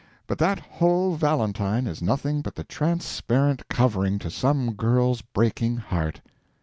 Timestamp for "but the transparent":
2.41-3.69